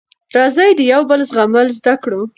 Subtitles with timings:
[0.35, 2.21] راځی د یوبل زغمل زده کړو